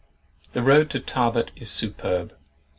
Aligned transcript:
The 0.53 0.63
road 0.63 0.89
to 0.89 0.99
Tarbet 0.99 1.51
is 1.55 1.69
superb. 1.69 2.35